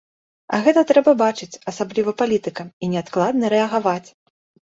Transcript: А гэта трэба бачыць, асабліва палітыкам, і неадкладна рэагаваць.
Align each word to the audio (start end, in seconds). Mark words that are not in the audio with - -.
А 0.55 0.59
гэта 0.67 0.81
трэба 0.91 1.11
бачыць, 1.23 1.59
асабліва 1.73 2.13
палітыкам, 2.21 2.73
і 2.87 2.89
неадкладна 2.93 3.51
рэагаваць. 3.55 4.09